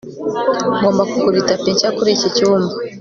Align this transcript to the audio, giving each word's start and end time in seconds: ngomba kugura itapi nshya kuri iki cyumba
ngomba 0.77 1.03
kugura 1.11 1.37
itapi 1.41 1.69
nshya 1.75 1.89
kuri 1.97 2.09
iki 2.15 2.29
cyumba 2.35 2.73